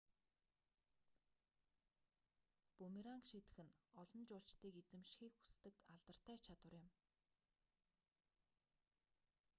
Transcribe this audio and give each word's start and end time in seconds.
бүүмеранг 2.77 3.23
шийдэх 3.29 3.57
нь 3.65 3.75
олон 4.01 4.21
жуулчдыг 4.29 4.73
эзэмшихийг 4.81 5.33
хүсдэг 5.45 5.73
алдартай 5.93 6.37
чадвар 6.45 6.73
юм 6.81 6.87